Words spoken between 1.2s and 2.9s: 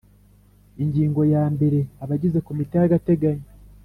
ya mbere Abagize Komite